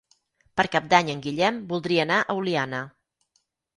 [0.59, 2.81] Per Cap d'Any en Guillem voldria anar a Oliana.